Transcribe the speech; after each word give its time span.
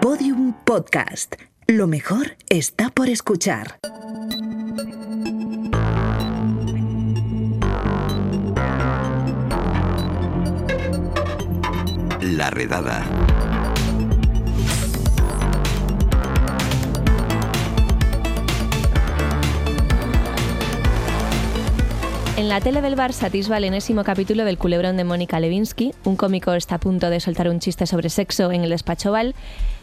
Podium 0.00 0.52
Podcast. 0.64 1.34
Lo 1.66 1.88
mejor 1.88 2.36
está 2.48 2.88
por 2.88 3.08
escuchar. 3.08 3.78
La 12.20 12.50
redada. 12.50 13.04
En 22.36 22.48
la 22.48 22.60
tele 22.60 22.82
del 22.82 22.94
bar 22.94 23.12
satisfa 23.12 23.56
el 23.56 23.64
enésimo 23.64 24.04
capítulo 24.04 24.44
del 24.44 24.58
culebrón 24.58 24.96
de 24.96 25.02
Mónica 25.02 25.40
Levinsky. 25.40 25.92
Un 26.04 26.14
cómico 26.14 26.54
está 26.54 26.76
a 26.76 26.78
punto 26.80 27.10
de 27.10 27.18
soltar 27.18 27.48
un 27.48 27.58
chiste 27.58 27.84
sobre 27.84 28.10
sexo 28.10 28.52
en 28.52 28.62
el 28.62 28.70
despacho 28.70 29.10
Val. 29.10 29.34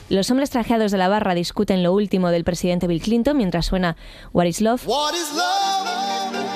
Los 0.07 0.29
hombres 0.29 0.51
trajeados 0.51 0.91
de 0.91 0.99
la 0.99 1.07
barra 1.07 1.33
discuten 1.33 1.81
lo 1.81 1.91
último 1.91 2.29
del 2.29 2.43
presidente 2.43 2.85
Bill 2.85 3.01
Clinton 3.01 3.37
mientras 3.37 3.65
suena 3.65 3.97
What 4.33 4.45
is 4.45 4.61
Love. 4.61 4.85
What 4.85 5.13
is 5.15 5.33
love? 5.35 5.85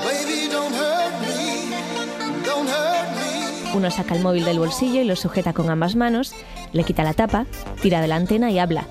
Baby, 0.03 0.49
don't 0.51 0.71
hurt 0.71 1.19
me. 1.21 2.45
Don't 2.45 2.69
hurt 2.69 3.09
me. 3.15 3.71
Uno 3.75 3.89
saca 3.89 4.15
el 4.15 4.21
móvil 4.21 4.45
del 4.45 4.59
bolsillo 4.59 5.01
y 5.01 5.05
lo 5.05 5.15
sujeta 5.15 5.53
con 5.53 5.69
ambas 5.71 5.95
manos, 5.95 6.33
le 6.73 6.83
quita 6.83 7.03
la 7.03 7.15
tapa, 7.15 7.47
tira 7.81 8.01
de 8.01 8.07
la 8.07 8.17
antena 8.17 8.51
y 8.51 8.59
habla. 8.59 8.85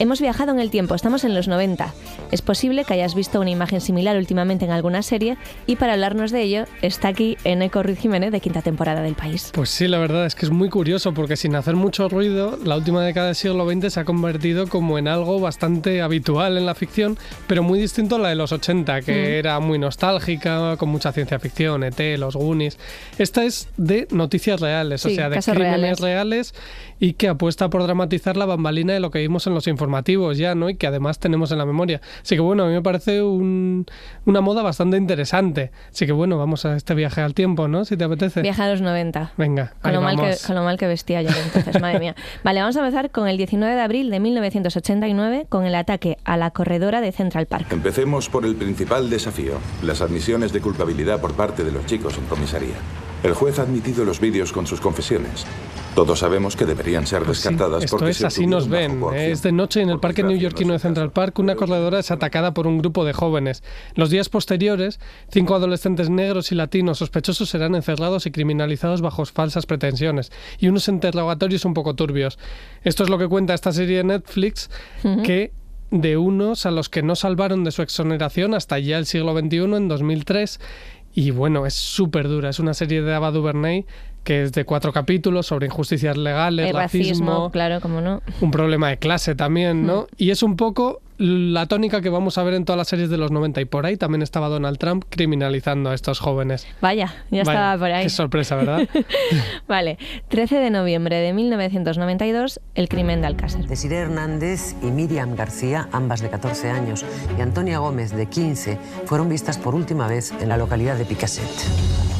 Hemos 0.00 0.20
viajado 0.20 0.50
en 0.50 0.58
el 0.58 0.70
tiempo, 0.70 0.96
estamos 0.96 1.22
en 1.22 1.34
los 1.34 1.46
90. 1.46 1.94
Es 2.32 2.42
posible 2.42 2.84
que 2.84 2.94
hayas 2.94 3.14
visto 3.14 3.40
una 3.40 3.50
imagen 3.50 3.80
similar 3.80 4.16
últimamente 4.16 4.64
en 4.64 4.72
alguna 4.72 5.02
serie 5.02 5.36
y 5.66 5.76
para 5.76 5.92
hablarnos 5.92 6.32
de 6.32 6.42
ello 6.42 6.64
está 6.82 7.08
aquí 7.08 7.38
Eneco 7.44 7.80
Ruiz 7.82 8.00
Jiménez 8.00 8.32
de 8.32 8.40
quinta 8.40 8.60
temporada 8.60 9.02
del 9.02 9.14
país. 9.14 9.50
Pues 9.54 9.70
sí, 9.70 9.86
la 9.86 9.98
verdad 9.98 10.26
es 10.26 10.34
que 10.34 10.46
es 10.46 10.50
muy 10.50 10.68
curioso 10.68 11.14
porque 11.14 11.36
sin 11.36 11.54
hacer 11.54 11.76
mucho 11.76 12.08
ruido, 12.08 12.58
la 12.64 12.76
última 12.76 13.04
década 13.04 13.26
del 13.26 13.36
siglo 13.36 13.70
XX 13.70 13.92
se 13.94 14.00
ha 14.00 14.04
convertido 14.04 14.66
como 14.66 14.98
en 14.98 15.06
algo 15.06 15.38
bastante 15.38 16.02
habitual 16.02 16.58
en 16.58 16.66
la 16.66 16.74
ficción, 16.74 17.16
pero 17.46 17.62
muy 17.62 17.78
distinto 17.78 18.16
a 18.16 18.18
la 18.18 18.30
de 18.30 18.34
los 18.34 18.50
80, 18.50 19.00
que 19.02 19.12
Mm. 19.12 19.38
era 19.38 19.60
muy 19.60 19.78
nostálgica, 19.78 20.76
con 20.76 20.88
mucha 20.88 21.12
ciencia 21.12 21.38
ficción, 21.38 21.84
ET, 21.84 22.18
los 22.18 22.34
Goonies. 22.34 22.78
Esta 23.16 23.44
es 23.44 23.68
de 23.76 24.08
noticias 24.10 24.60
reales, 24.60 25.06
o 25.06 25.08
Sí, 25.08 25.14
sea, 25.14 25.28
de 25.30 25.38
crímenes 25.38 26.00
reales. 26.00 26.52
y 27.00 27.14
que 27.14 27.28
apuesta 27.28 27.68
por 27.70 27.82
dramatizar 27.82 28.36
la 28.36 28.46
bambalina 28.46 28.92
de 28.94 29.00
lo 29.00 29.10
que 29.10 29.18
vimos 29.18 29.46
en 29.46 29.52
los 29.54 29.66
informativos 29.84 30.38
ya, 30.38 30.54
¿no? 30.54 30.70
Y 30.70 30.76
que 30.76 30.86
además 30.86 31.18
tenemos 31.18 31.52
en 31.52 31.58
la 31.58 31.66
memoria. 31.66 32.00
Así 32.22 32.34
que 32.36 32.40
bueno, 32.40 32.64
a 32.64 32.66
mí 32.68 32.72
me 32.72 32.82
parece 32.82 33.22
un- 33.22 33.84
una 34.24 34.40
moda 34.40 34.62
bastante 34.62 34.96
interesante. 34.96 35.70
Así 35.92 36.06
que 36.06 36.12
bueno, 36.12 36.38
vamos 36.38 36.64
a 36.64 36.74
este 36.76 36.94
viaje 36.94 37.20
al 37.20 37.34
tiempo, 37.34 37.68
¿no? 37.68 37.84
Si 37.84 37.96
te 37.96 38.04
apetece. 38.04 38.40
Viaje 38.42 38.62
a 38.62 38.70
los 38.70 38.80
90. 38.80 39.32
Venga, 39.36 39.74
Con 39.82 39.90
ahí 39.90 39.96
lo, 39.96 40.00
mal 40.02 40.16
que, 40.16 40.22
vamos. 40.22 40.46
con 40.46 40.56
lo 40.56 40.62
mal 40.64 40.78
que 40.78 40.86
vestía 40.86 41.20
yo 41.22 41.28
entonces, 41.44 41.80
madre 41.82 41.98
mía. 42.00 42.14
Vale, 42.42 42.60
vamos 42.60 42.76
a 42.76 42.80
empezar 42.80 43.10
con 43.10 43.28
el 43.28 43.36
19 43.36 43.74
de 43.74 43.80
abril 43.82 44.10
de 44.10 44.20
1989 44.20 45.46
con 45.48 45.64
el 45.66 45.74
ataque 45.74 46.16
a 46.24 46.36
la 46.36 46.50
corredora 46.50 47.00
de 47.02 47.12
Central 47.12 47.46
Park. 47.46 47.66
Empecemos 47.70 48.28
por 48.30 48.44
el 48.46 48.56
principal 48.56 49.10
desafío, 49.10 49.58
las 49.82 50.00
admisiones 50.00 50.52
de 50.52 50.60
culpabilidad 50.60 51.20
por 51.20 51.34
parte 51.34 51.62
de 51.64 51.72
los 51.72 51.84
chicos 51.86 52.16
en 52.16 52.24
comisaría. 52.26 52.74
El 53.24 53.32
juez 53.32 53.58
ha 53.58 53.62
admitido 53.62 54.04
los 54.04 54.20
vídeos 54.20 54.52
con 54.52 54.66
sus 54.66 54.82
confesiones. 54.82 55.46
Todos 55.94 56.18
sabemos 56.18 56.56
que 56.56 56.66
deberían 56.66 57.06
ser 57.06 57.22
Pues 57.22 57.38
sí, 57.38 57.48
descartadas 57.48 57.84
esto 57.84 57.96
porque 57.96 58.10
es 58.10 58.18
se 58.18 58.26
así 58.26 58.46
nos 58.46 58.68
ven. 58.68 59.00
coacción. 59.00 59.30
Es 59.30 59.42
de 59.42 59.50
noche 59.50 59.80
en 59.80 59.88
el 59.88 59.98
parque 59.98 60.22
neoyorquino 60.22 60.68
no 60.68 60.72
de 60.74 60.78
Central. 60.78 61.10
Park 61.10 61.38
una 61.38 61.56
corredora 61.56 62.00
es 62.00 62.10
atacada 62.10 62.52
por 62.52 62.66
un 62.66 62.76
grupo 62.76 63.02
de 63.06 63.14
jóvenes. 63.14 63.62
Los 63.94 64.10
días 64.10 64.28
posteriores, 64.28 65.00
cinco 65.30 65.54
adolescentes 65.54 66.10
negros 66.10 66.52
y 66.52 66.54
latinos 66.54 66.98
sospechosos 66.98 67.48
serán 67.48 67.74
encerrados 67.74 68.26
y 68.26 68.30
criminalizados 68.30 69.00
bajo 69.00 69.24
falsas 69.24 69.64
pretensiones 69.64 70.30
y 70.58 70.68
unos 70.68 70.88
interrogatorios 70.88 71.64
un 71.64 71.72
poco 71.72 71.94
turbios. 71.94 72.38
Esto 72.82 73.04
es 73.04 73.08
lo 73.08 73.16
que 73.16 73.26
cuenta 73.26 73.54
esta 73.54 73.72
serie 73.72 73.98
de 73.98 74.04
Netflix 74.04 74.68
que 75.22 75.50
de 75.90 76.18
unos 76.18 76.66
a 76.66 76.70
los 76.70 76.90
que 76.90 77.02
no 77.02 77.14
salvaron 77.14 77.64
de 77.64 77.70
su 77.70 77.80
exoneración 77.80 78.52
hasta 78.52 78.78
ya 78.80 78.98
el 78.98 79.06
siglo 79.06 79.32
XXI 79.38 79.76
en 79.76 79.88
2003 79.88 80.60
y 81.14 81.30
bueno, 81.30 81.64
es 81.66 81.74
súper 81.74 82.28
dura. 82.28 82.50
Es 82.50 82.58
una 82.58 82.74
serie 82.74 83.02
de 83.02 83.14
Ava 83.14 83.30
DuVernay 83.30 83.86
que 84.24 84.42
es 84.42 84.52
de 84.52 84.64
cuatro 84.64 84.92
capítulos 84.92 85.46
sobre 85.46 85.66
injusticias 85.66 86.16
legales, 86.16 86.68
El 86.68 86.74
racismo, 86.74 87.10
racismo, 87.10 87.50
claro, 87.50 87.80
como 87.80 88.00
no. 88.00 88.22
un 88.40 88.50
problema 88.50 88.88
de 88.88 88.96
clase 88.96 89.34
también, 89.34 89.86
¿no? 89.86 90.06
Y 90.16 90.30
es 90.30 90.42
un 90.42 90.56
poco 90.56 91.02
la 91.18 91.66
tónica 91.66 92.00
que 92.00 92.08
vamos 92.08 92.38
a 92.38 92.42
ver 92.42 92.54
en 92.54 92.64
todas 92.64 92.78
las 92.78 92.88
series 92.88 93.08
de 93.08 93.16
los 93.16 93.30
90 93.30 93.60
y 93.60 93.64
por 93.64 93.86
ahí 93.86 93.96
también 93.96 94.22
estaba 94.22 94.48
Donald 94.48 94.78
Trump 94.78 95.04
criminalizando 95.08 95.90
a 95.90 95.94
estos 95.94 96.18
jóvenes. 96.18 96.66
Vaya, 96.80 97.14
ya 97.30 97.42
Vaya, 97.44 97.52
estaba 97.52 97.78
por 97.78 97.90
ahí. 97.92 98.04
Qué 98.04 98.10
sorpresa, 98.10 98.56
¿verdad? 98.56 98.88
Vale, 99.68 99.98
13 100.28 100.56
de 100.56 100.70
noviembre 100.70 101.16
de 101.16 101.32
1992, 101.32 102.60
el 102.74 102.88
crimen 102.88 103.20
de 103.20 103.28
Alcácer. 103.28 103.66
Desiree 103.66 103.98
Hernández 103.98 104.74
y 104.82 104.86
Miriam 104.86 105.36
García, 105.36 105.88
ambas 105.92 106.20
de 106.20 106.30
14 106.30 106.70
años, 106.70 107.04
y 107.38 107.40
Antonia 107.40 107.78
Gómez, 107.78 108.12
de 108.12 108.26
15, 108.26 108.78
fueron 109.06 109.28
vistas 109.28 109.58
por 109.58 109.74
última 109.74 110.08
vez 110.08 110.32
en 110.40 110.48
la 110.48 110.56
localidad 110.56 110.96
de 110.96 111.04
Picaset. 111.04 111.44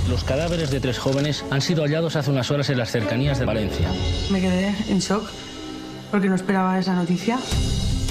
Los 0.08 0.22
cadáveres 0.22 0.70
de 0.70 0.80
tres 0.80 0.98
jóvenes 0.98 1.44
han 1.50 1.62
sido 1.62 1.82
hallados 1.82 2.14
hace 2.16 2.30
unas 2.30 2.50
horas 2.50 2.68
en 2.70 2.78
las 2.78 2.90
cercanías 2.90 3.38
de 3.38 3.46
Valencia. 3.46 3.88
Me 4.30 4.40
quedé 4.40 4.74
en 4.88 4.98
shock 4.98 5.24
porque 6.10 6.28
no 6.28 6.34
esperaba 6.34 6.78
esa 6.78 6.94
noticia. 6.94 7.38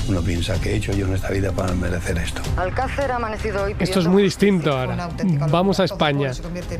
Uno 0.10 0.22
piensa 0.22 0.60
que 0.60 0.72
he 0.72 0.76
hecho 0.76 0.92
yo 0.92 1.08
en 1.08 1.14
esta 1.14 1.30
vida 1.32 1.52
para 1.54 1.74
merecer 1.74 2.18
esto. 2.18 2.42
Alcácer 2.58 3.10
ha 3.12 3.16
amanecido 3.16 3.64
hoy 3.64 3.76
Esto 3.80 4.00
es 4.02 4.08
muy 4.08 4.24
distinto 4.24 4.78
ahora. 4.78 5.10
Vamos 5.50 5.80
a 5.80 5.86
España. 5.86 6.32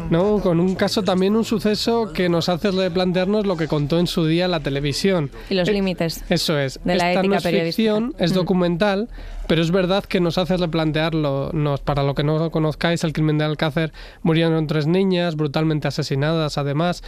¿no? 0.10 0.40
Con 0.40 0.60
un 0.60 0.76
caso 0.76 1.04
también, 1.04 1.36
un 1.38 1.46
suceso 1.46 2.12
que 2.12 2.28
nos 2.28 2.50
hace 2.50 2.72
replantearnos 2.72 3.46
lo 3.46 3.56
que 3.56 3.68
contó 3.70 3.98
en 4.00 4.08
su 4.08 4.26
día 4.26 4.50
la 4.50 4.60
televisión. 4.60 5.32
Y 5.50 5.54
los 5.56 5.70
Eh, 5.70 5.72
límites. 5.74 6.24
Eso 6.30 6.60
es. 6.60 6.80
de 6.84 6.96
la 6.96 7.12
Esta 7.12 7.20
ética 7.22 7.28
no 7.30 7.36
es 7.38 7.44
periodística. 7.44 7.94
ficción, 7.96 8.16
es 8.20 8.32
Mm. 8.32 8.36
documental, 8.36 9.10
pero 9.48 9.62
es 9.62 9.72
verdad 9.72 10.04
que 10.04 10.20
nos 10.20 10.38
hace 10.38 10.58
replantearlo. 10.58 11.52
Nos, 11.54 11.80
para 11.80 12.04
lo 12.04 12.16
que 12.16 12.24
no 12.24 12.52
conozcáis, 12.52 13.06
el 13.06 13.14
crimen 13.14 13.38
de 13.38 13.46
Alcácer 13.46 13.94
murieron 14.22 14.68
tres 14.68 14.86
niñas, 14.86 15.38
brutalmente 15.38 15.88
asesinadas 15.88 16.58
además. 16.58 17.04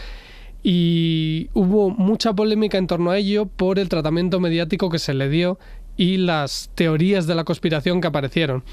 Y 0.64 1.50
hubo 1.54 1.90
mucha 1.92 2.34
polémica 2.34 2.78
en 2.78 2.88
torno 2.88 3.12
a 3.12 3.18
ello 3.18 3.46
por 3.46 3.78
el 3.80 3.90
tratamiento 3.90 4.40
mediático 4.40 4.90
que 4.90 4.98
se 4.98 5.14
le 5.14 5.30
dio 5.30 5.60
y 5.98 6.18
las 6.18 6.70
teorías 6.76 7.28
de 7.28 7.36
la 7.36 7.44
conspiración 7.44 8.02
que 8.02 8.08
aparecieron. 8.08 8.64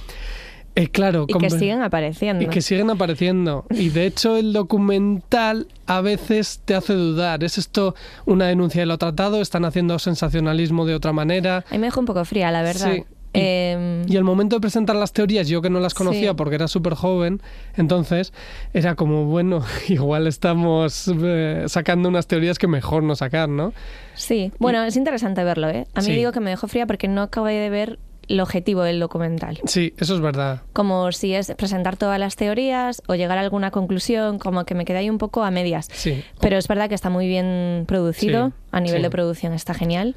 Eh, 0.74 0.88
claro, 0.88 1.26
Y 1.28 1.34
que 1.34 1.50
siguen 1.50 1.82
apareciendo. 1.82 2.42
y 2.42 2.46
que 2.48 2.62
siguen 2.62 2.88
apareciendo. 2.88 3.66
Y 3.70 3.90
de 3.90 4.06
hecho 4.06 4.38
el 4.38 4.54
documental 4.54 5.66
a 5.86 6.00
veces 6.00 6.62
te 6.64 6.74
hace 6.74 6.94
dudar. 6.94 7.44
¿Es 7.44 7.58
esto 7.58 7.94
una 8.24 8.46
denuncia 8.46 8.80
de 8.80 8.86
lo 8.86 8.96
tratado? 8.96 9.42
¿Están 9.42 9.66
haciendo 9.66 9.98
sensacionalismo 9.98 10.86
de 10.86 10.94
otra 10.94 11.12
manera? 11.12 11.58
A 11.68 11.72
mí 11.72 11.78
me 11.78 11.88
dejó 11.88 12.00
un 12.00 12.06
poco 12.06 12.24
fría, 12.24 12.50
la 12.50 12.62
verdad. 12.62 12.92
Sí. 12.94 13.04
Y- 13.34 14.12
Y 14.12 14.16
al 14.16 14.24
momento 14.24 14.56
de 14.56 14.60
presentar 14.60 14.94
las 14.96 15.12
teorías, 15.12 15.48
yo 15.48 15.62
que 15.62 15.70
no 15.70 15.80
las 15.80 15.94
conocía 15.94 16.30
Sí. 16.30 16.36
porque 16.36 16.56
era 16.56 16.68
súper 16.68 16.94
joven, 16.94 17.40
entonces 17.76 18.32
era 18.74 18.94
como, 18.94 19.24
bueno, 19.24 19.64
igual 19.88 20.26
estamos 20.26 21.10
eh, 21.22 21.64
sacando 21.68 22.08
unas 22.08 22.26
teorías 22.26 22.58
que 22.58 22.66
mejor 22.66 23.02
no 23.02 23.14
sacar, 23.16 23.48
¿no? 23.48 23.72
sí, 24.14 24.52
bueno, 24.58 24.82
es 24.84 24.96
interesante 24.96 25.42
verlo, 25.44 25.68
¿eh? 25.70 25.86
A 25.94 26.00
mí 26.00 26.06
Sí. 26.06 26.12
digo 26.12 26.32
que 26.32 26.40
me 26.40 26.50
dejó 26.50 26.68
fría 26.68 26.86
porque 26.86 27.08
no 27.08 27.22
acabé 27.22 27.54
de 27.54 27.70
ver 27.70 27.98
el 28.28 28.40
objetivo 28.40 28.82
del 28.82 29.00
documental. 29.00 29.58
Sí, 29.64 29.94
eso 29.98 30.14
es 30.14 30.20
verdad. 30.20 30.62
Como 30.72 31.10
si 31.12 31.34
es 31.34 31.52
presentar 31.56 31.96
todas 31.96 32.20
las 32.20 32.36
teorías 32.36 33.02
o 33.08 33.14
llegar 33.16 33.36
a 33.38 33.40
alguna 33.40 33.70
conclusión, 33.72 34.38
como 34.38 34.64
que 34.64 34.74
me 34.74 34.84
quedé 34.84 34.98
ahí 34.98 35.10
un 35.10 35.18
poco 35.18 35.42
a 35.42 35.50
medias. 35.50 35.88
Sí. 35.92 36.22
Pero 36.40 36.56
es 36.56 36.68
verdad 36.68 36.88
que 36.88 36.94
está 36.94 37.10
muy 37.10 37.26
bien 37.26 37.84
producido, 37.88 38.48
Sí, 38.48 38.54
a 38.70 38.80
nivel 38.80 39.02
de 39.02 39.10
producción 39.10 39.54
está 39.54 39.74
genial. 39.74 40.14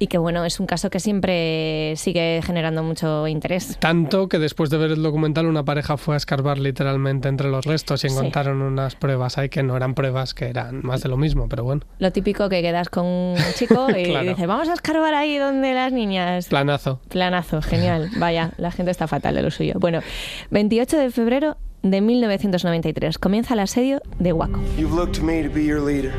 Y 0.00 0.06
que 0.06 0.16
bueno, 0.18 0.44
es 0.44 0.60
un 0.60 0.66
caso 0.66 0.90
que 0.90 1.00
siempre 1.00 1.94
sigue 1.96 2.40
generando 2.44 2.82
mucho 2.84 3.26
interés. 3.26 3.76
Tanto 3.80 4.28
que 4.28 4.38
después 4.38 4.70
de 4.70 4.78
ver 4.78 4.92
el 4.92 5.02
documental 5.02 5.46
una 5.46 5.64
pareja 5.64 5.96
fue 5.96 6.14
a 6.14 6.16
escarbar 6.18 6.58
literalmente 6.58 7.28
entre 7.28 7.48
los 7.48 7.64
restos 7.64 8.04
y 8.04 8.08
Sí. 8.08 8.14
encontraron 8.16 8.62
unas 8.62 8.94
pruebas 8.94 9.38
ahí 9.38 9.48
que 9.48 9.62
no 9.64 9.76
eran 9.76 9.94
pruebas, 9.94 10.34
que 10.34 10.46
eran 10.46 10.80
más 10.84 11.02
de 11.02 11.08
lo 11.08 11.16
mismo, 11.16 11.48
pero 11.48 11.64
bueno, 11.64 11.82
Lo 11.98 12.12
típico 12.12 12.48
que 12.48 12.62
quedas 12.62 12.88
con 12.90 13.06
un 13.06 13.36
chico 13.56 13.88
y 13.96 14.04
Claro. 14.04 14.28
dices, 14.28 14.46
vamos 14.46 14.68
a 14.68 14.74
escarbar 14.74 15.14
ahí 15.14 15.36
donde 15.38 15.74
las 15.74 15.92
niñas. 15.92 16.46
planazo. 16.48 17.00
Planazo, 17.08 17.60
genial. 17.62 18.08
Vaya, 18.18 18.52
la 18.56 18.70
gente 18.70 18.92
está 18.92 19.08
fatal 19.08 19.34
de 19.34 19.42
lo 19.42 19.50
suyo. 19.50 19.74
Bueno, 19.80 20.00
28 20.50 20.96
de 20.96 21.10
febrero 21.10 21.56
de 21.82 22.00
1993 22.00 23.18
comienza 23.18 23.54
el 23.54 23.60
asedio 23.60 24.00
de 24.18 24.32
Waco. 24.32 24.60
You've 24.78 24.94
looked 24.94 25.18
to 25.18 25.24
me 25.24 25.42
to 25.42 25.50
be 25.52 25.64
your 25.64 25.80
leader, 25.80 26.12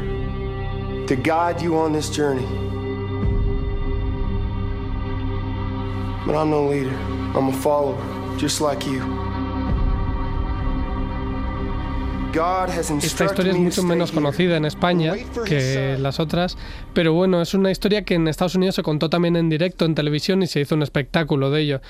to 1.08 1.16
guide 1.16 1.62
you 1.64 1.76
on 1.78 1.94
this 1.94 2.10
journey. 2.16 2.46
But 6.30 6.38
I'm 6.38 6.52
no 6.52 6.70
leader. 6.70 6.94
I'm 7.34 7.50
a 7.50 7.52
follower, 7.52 7.98
just 8.38 8.62
like 8.62 8.86
you. 8.86 9.02
Esta 13.02 13.26
historia 13.26 13.54
es 13.54 13.58
mucho 13.58 13.82
menos 13.82 14.12
conocida 14.12 14.56
en 14.56 14.66
España 14.66 15.16
que 15.48 15.98
las 16.00 16.20
otras, 16.20 16.56
pero 16.94 17.14
bueno, 17.14 17.42
es 17.42 17.56
una 17.56 17.72
historia 17.72 18.04
que 18.06 18.14
en 18.14 18.28
Estados 18.28 18.54
Unidos 18.54 18.76
se 18.76 18.84
contó 18.84 19.10
también 19.10 19.36
en 19.38 19.50
directo 19.50 19.86
en 19.86 19.96
televisión 19.96 20.44
y 20.44 20.48
se 20.48 20.60
hizo 20.60 20.76
un 20.76 20.84
espectáculo 20.84 21.50
de 21.50 21.62
ello. 21.62 21.82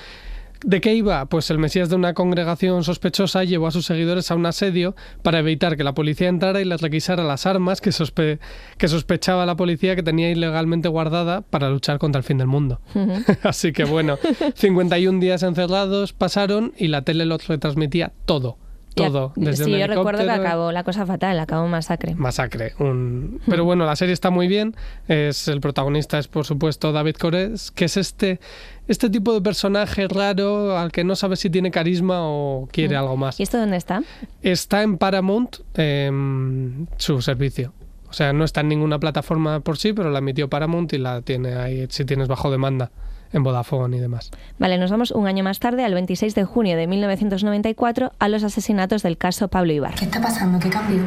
¿De 0.62 0.80
qué 0.82 0.94
iba? 0.94 1.24
Pues 1.26 1.50
el 1.50 1.58
Mesías 1.58 1.88
de 1.88 1.96
una 1.96 2.12
congregación 2.12 2.84
sospechosa 2.84 3.44
llevó 3.44 3.66
a 3.66 3.70
sus 3.70 3.86
seguidores 3.86 4.30
a 4.30 4.34
un 4.34 4.44
asedio 4.44 4.94
para 5.22 5.38
evitar 5.38 5.76
que 5.76 5.84
la 5.84 5.94
policía 5.94 6.28
entrara 6.28 6.60
y 6.60 6.66
les 6.66 6.82
requisara 6.82 7.24
las 7.24 7.46
armas 7.46 7.80
que, 7.80 7.90
sospe- 7.90 8.38
que 8.76 8.86
sospechaba 8.88 9.46
la 9.46 9.56
policía 9.56 9.96
que 9.96 10.02
tenía 10.02 10.30
ilegalmente 10.30 10.88
guardada 10.88 11.40
para 11.40 11.70
luchar 11.70 11.98
contra 11.98 12.18
el 12.18 12.24
fin 12.24 12.36
del 12.38 12.46
mundo. 12.46 12.80
Así 13.42 13.72
que 13.72 13.84
bueno, 13.84 14.18
51 14.54 15.18
días 15.20 15.42
encerrados 15.42 16.12
pasaron 16.12 16.74
y 16.76 16.88
la 16.88 17.02
tele 17.02 17.24
los 17.24 17.46
retransmitía 17.48 18.12
todo. 18.26 18.58
Todo. 18.94 19.32
Desde 19.36 19.64
sí, 19.64 19.72
un 19.72 19.78
yo 19.78 19.86
recuerdo 19.86 20.24
que 20.24 20.30
acabó 20.30 20.72
la 20.72 20.84
cosa 20.84 21.06
fatal, 21.06 21.38
acabó 21.38 21.68
masacre. 21.68 22.14
Masacre. 22.14 22.74
Un... 22.78 23.40
Pero 23.48 23.64
bueno, 23.64 23.86
la 23.86 23.96
serie 23.96 24.12
está 24.12 24.30
muy 24.30 24.48
bien. 24.48 24.74
Es, 25.08 25.48
el 25.48 25.60
protagonista 25.60 26.18
es, 26.18 26.28
por 26.28 26.44
supuesto, 26.44 26.92
David 26.92 27.16
Cores, 27.16 27.70
que 27.70 27.84
es 27.84 27.96
este, 27.96 28.40
este 28.88 29.10
tipo 29.10 29.32
de 29.32 29.40
personaje 29.40 30.08
raro 30.08 30.76
al 30.76 30.92
que 30.92 31.04
no 31.04 31.16
sabes 31.16 31.40
si 31.40 31.50
tiene 31.50 31.70
carisma 31.70 32.20
o 32.22 32.68
quiere 32.72 32.96
algo 32.96 33.16
más. 33.16 33.38
¿Y 33.38 33.44
esto 33.44 33.58
dónde 33.58 33.76
está? 33.76 34.02
Está 34.42 34.82
en 34.82 34.98
Paramount, 34.98 35.58
em, 35.74 36.86
su 36.96 37.22
servicio. 37.22 37.72
O 38.08 38.12
sea, 38.12 38.32
no 38.32 38.44
está 38.44 38.60
en 38.60 38.68
ninguna 38.68 38.98
plataforma 38.98 39.60
por 39.60 39.78
sí, 39.78 39.92
pero 39.92 40.10
la 40.10 40.18
emitió 40.18 40.50
Paramount 40.50 40.92
y 40.92 40.98
la 40.98 41.22
tiene 41.22 41.54
ahí 41.54 41.86
si 41.90 42.04
tienes 42.04 42.26
bajo 42.26 42.50
demanda 42.50 42.90
en 43.32 43.42
Vodafone 43.42 43.96
y 43.96 44.00
demás. 44.00 44.30
Vale, 44.58 44.78
nos 44.78 44.90
vamos 44.90 45.10
un 45.12 45.26
año 45.26 45.44
más 45.44 45.58
tarde, 45.60 45.84
al 45.84 45.94
26 45.94 46.34
de 46.34 46.44
junio 46.44 46.76
de 46.76 46.86
1994, 46.86 48.12
a 48.18 48.28
los 48.28 48.42
asesinatos 48.44 49.02
del 49.02 49.16
caso 49.18 49.48
Pablo 49.48 49.72
Ibar. 49.72 49.94
¿Qué 49.94 50.04
está 50.06 50.20
pasando? 50.20 50.58
¿Qué 50.58 50.68
cambió? 50.70 51.02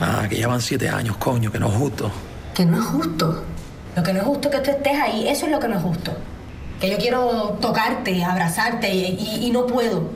Ah, 0.00 0.26
que 0.28 0.36
ya 0.38 0.48
van 0.48 0.60
siete 0.60 0.88
años, 0.88 1.16
coño, 1.16 1.50
que 1.52 1.58
no 1.58 1.68
es 1.68 1.74
justo. 1.74 2.10
Que 2.54 2.64
no 2.66 2.78
es 2.78 2.84
justo. 2.84 3.42
Lo 3.96 4.02
que 4.02 4.12
no 4.12 4.20
es 4.20 4.24
justo 4.26 4.48
es 4.48 4.54
que 4.56 4.60
tú 4.62 4.70
estés 4.70 5.00
ahí, 5.00 5.28
eso 5.28 5.46
es 5.46 5.52
lo 5.52 5.60
que 5.60 5.68
no 5.68 5.76
es 5.76 5.82
justo. 5.82 6.12
Que 6.80 6.90
yo 6.90 6.96
quiero 6.98 7.56
tocarte, 7.60 8.24
abrazarte 8.24 8.92
y, 8.92 9.04
y- 9.18 9.46
y 9.46 9.50
no 9.50 9.66
puedo. 9.66 10.10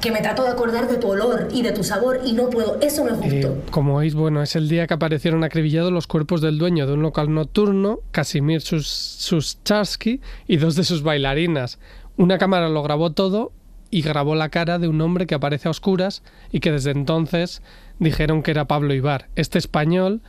Que 0.00 0.12
me 0.12 0.20
trato 0.20 0.44
de 0.44 0.50
acordar 0.50 0.86
de 0.88 0.96
tu 0.96 1.08
olor 1.08 1.48
y 1.52 1.62
de 1.62 1.72
tu 1.72 1.82
sabor 1.82 2.20
y 2.24 2.32
no 2.32 2.50
puedo, 2.50 2.78
eso 2.80 3.02
no 3.04 3.10
es 3.14 3.20
justo. 3.20 3.48
Eh, 3.48 3.62
como 3.72 3.96
veis, 3.96 4.14
bueno, 4.14 4.40
es 4.42 4.54
el 4.54 4.68
día 4.68 4.86
que 4.86 4.94
aparecieron 4.94 5.42
acribillados 5.42 5.90
los 5.90 6.06
cuerpos 6.06 6.40
del 6.40 6.56
dueño 6.56 6.86
de 6.86 6.92
un 6.92 7.02
local 7.02 7.34
nocturno, 7.34 7.98
Casimir 8.12 8.60
Sus- 8.60 8.86
Suscharsky, 8.86 10.20
y 10.46 10.56
dos 10.58 10.76
de 10.76 10.84
sus 10.84 11.02
bailarinas. 11.02 11.78
Una 12.16 12.38
cámara 12.38 12.68
lo 12.68 12.82
grabó 12.84 13.10
todo 13.10 13.50
y 13.90 14.02
grabó 14.02 14.34
la 14.36 14.50
cara 14.50 14.78
de 14.78 14.86
un 14.86 15.00
hombre 15.00 15.26
que 15.26 15.34
aparece 15.34 15.66
a 15.66 15.70
oscuras 15.72 16.22
y 16.52 16.60
que 16.60 16.70
desde 16.70 16.90
entonces 16.92 17.62
dijeron 17.98 18.42
que 18.42 18.52
era 18.52 18.66
Pablo 18.66 18.94
Ibar, 18.94 19.28
este 19.34 19.58
español 19.58 20.20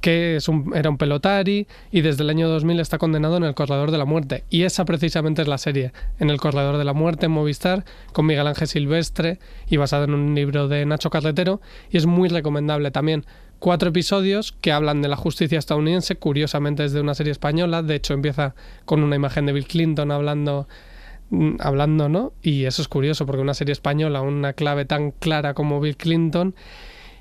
que 0.00 0.36
es 0.36 0.48
un- 0.48 0.72
era 0.76 0.90
un 0.90 0.96
pelotari 0.98 1.66
y 1.90 2.00
desde 2.02 2.22
el 2.22 2.30
año 2.30 2.48
2000 2.48 2.80
está 2.80 2.98
condenado 2.98 3.36
en 3.36 3.44
El 3.44 3.54
Corredor 3.54 3.90
de 3.90 3.98
la 3.98 4.04
Muerte. 4.04 4.44
Y 4.50 4.62
esa 4.62 4.84
precisamente 4.84 5.42
es 5.42 5.48
la 5.48 5.58
serie, 5.58 5.92
en 6.20 6.30
El 6.30 6.38
Corredor 6.38 6.76
de 6.78 6.84
la 6.84 6.92
Muerte, 6.92 7.26
en 7.26 7.32
Movistar, 7.32 7.84
con 8.12 8.26
Miguel 8.26 8.46
Ángel 8.46 8.68
Silvestre 8.68 9.38
y 9.68 9.76
basada 9.76 10.04
en 10.04 10.14
un 10.14 10.34
libro 10.34 10.68
de 10.68 10.86
Nacho 10.86 11.10
Carretero. 11.10 11.60
Y 11.90 11.96
es 11.96 12.06
muy 12.06 12.28
recomendable 12.28 12.90
también. 12.90 13.24
Cuatro 13.58 13.88
episodios 13.88 14.52
que 14.52 14.70
hablan 14.70 15.02
de 15.02 15.08
la 15.08 15.16
justicia 15.16 15.58
estadounidense, 15.58 16.14
curiosamente 16.14 16.84
es 16.84 16.92
de 16.92 17.00
una 17.00 17.14
serie 17.14 17.32
española. 17.32 17.82
De 17.82 17.96
hecho, 17.96 18.14
empieza 18.14 18.54
con 18.84 19.02
una 19.02 19.16
imagen 19.16 19.46
de 19.46 19.52
Bill 19.52 19.66
Clinton 19.66 20.12
hablando 20.12 20.68
mm, 21.30 21.56
hablando, 21.58 22.08
¿no? 22.08 22.32
Y 22.40 22.66
eso 22.66 22.80
es 22.82 22.88
curioso 22.88 23.26
porque 23.26 23.42
una 23.42 23.54
serie 23.54 23.72
española, 23.72 24.22
una 24.22 24.52
clave 24.52 24.84
tan 24.84 25.10
clara 25.10 25.54
como 25.54 25.80
Bill 25.80 25.96
Clinton. 25.96 26.54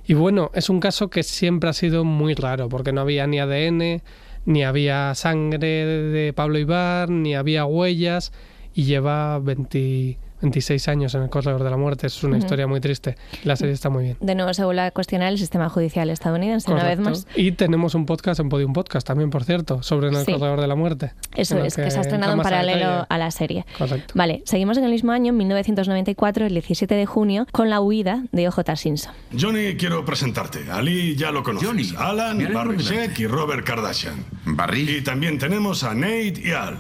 Y 0.08 0.14
bueno, 0.14 0.52
es 0.54 0.70
un 0.70 0.80
caso 0.80 1.10
que 1.10 1.22
siempre 1.22 1.70
ha 1.70 1.74
sido 1.74 2.06
muy 2.06 2.34
raro 2.34 2.70
porque 2.70 2.94
no 2.94 3.02
había 3.02 3.28
ni 3.28 3.40
ADN, 3.40 4.02
ni 4.46 4.64
había 4.64 5.14
sangre 5.16 5.86
de 5.86 6.32
Pablo 6.32 6.58
Ibar, 6.60 7.10
ni 7.10 7.36
había 7.36 7.66
huellas 7.66 8.32
y 8.74 8.86
lleva 8.86 9.38
20 9.40 10.18
26 10.42 10.88
años 10.88 11.16
en 11.16 11.24
el 11.24 11.30
corredor 11.30 11.64
de 11.64 11.70
la 11.70 11.78
muerte. 11.78 12.08
Es 12.08 12.24
una 12.24 12.38
historia 12.38 12.68
muy 12.68 12.80
triste. 12.80 13.16
La 13.44 13.56
serie 13.56 13.74
está 13.74 13.90
muy 13.90 14.04
bien. 14.04 14.18
De 14.22 14.36
nuevo 14.36 14.54
se 14.54 14.64
vuelve 14.64 14.82
a 14.82 14.92
cuestionar 14.92 15.32
el 15.32 15.38
sistema 15.38 15.70
judicial 15.70 16.10
estadounidense 16.10 16.72
una 16.72 16.84
vez 16.84 17.00
más. 17.00 17.28
Y 17.36 17.52
tenemos 17.54 17.96
un 17.96 18.06
podcast 18.06 18.40
en 18.40 18.50
Podium 18.50 18.74
Podcast 18.74 19.06
también, 19.08 19.30
por 19.30 19.44
cierto, 19.44 19.84
sobre 19.84 20.10
en 20.10 20.16
el 20.16 20.26
Sí. 20.26 20.34
corredor 20.34 20.62
de 20.62 20.68
la 20.68 20.76
muerte. 20.76 21.14
Eso 21.36 21.58
es, 21.64 21.76
que, 21.76 21.90
se 21.92 21.98
ha 21.98 22.02
estrenado 22.02 22.34
en 22.34 22.40
a 22.40 22.44
paralelo 22.44 23.06
a 23.10 23.18
la 23.18 23.32
serie. 23.32 23.66
Correcto. 23.78 24.14
Vale, 24.16 24.42
seguimos 24.46 24.78
en 24.78 24.84
el 24.84 24.92
mismo 24.92 25.12
año, 25.12 25.30
en 25.32 25.38
1994, 25.38 26.46
el 26.46 26.54
17 26.54 26.96
de 26.96 27.06
junio, 27.06 27.48
con 27.52 27.70
la 27.70 27.80
huida 27.82 28.24
de 28.32 28.48
OJ 28.48 28.76
Simpson. 28.76 29.14
Johnny, 29.40 29.76
quiero 29.78 30.04
presentarte. 30.06 30.60
Ali 30.72 31.16
ya 31.16 31.32
lo 31.32 31.44
conoces. 31.44 31.96
Alan, 31.98 32.38
Barry 32.54 32.78
Sheck 32.78 33.20
y 33.20 33.28
Robert 33.28 33.66
Kardashian. 33.66 34.24
Barry. 34.46 34.98
Y 34.98 35.02
también 35.02 35.38
tenemos 35.38 35.84
a 35.84 35.94
Nate 35.94 36.34
y 36.44 36.52
Al. 36.52 36.78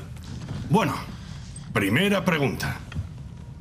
Bueno, 0.70 0.94
primera 1.74 2.24
pregunta. 2.26 2.80